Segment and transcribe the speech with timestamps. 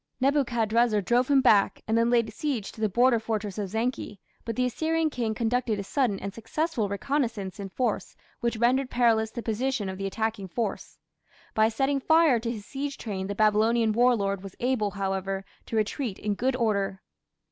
[0.19, 4.55] Nebuchadrezzar drove him back and then laid siege to the border fortress of Zanki, but
[4.55, 9.43] the Assyrian king conducted a sudden and successful reconnaissance in force which rendered perilous the
[9.43, 10.97] position of the attacking force.
[11.53, 15.75] By setting fire to his siege train the Babylonian war lord was able, however, to
[15.75, 17.03] retreat in good order.